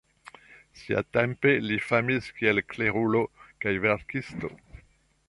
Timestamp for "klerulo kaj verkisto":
2.75-4.55